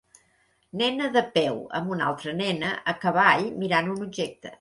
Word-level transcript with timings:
Nena 0.79 1.09
de 1.17 1.21
peu 1.35 1.59
amb 1.79 1.93
una 1.95 2.07
altra 2.13 2.33
nena 2.39 2.71
a 2.95 2.95
cavall 3.05 3.45
mirant 3.65 3.93
un 3.97 4.03
objecte. 4.07 4.49